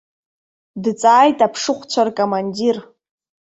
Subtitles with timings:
[0.83, 2.77] Дҵааит аԥшыхәцәа ркомандир.